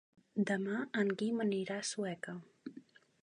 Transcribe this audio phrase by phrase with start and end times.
[0.51, 2.37] Demà en Guim anirà a Sueca.